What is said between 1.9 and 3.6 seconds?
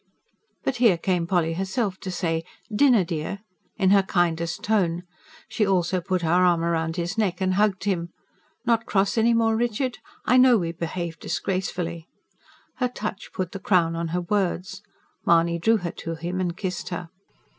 to say: "Dinner, dear,"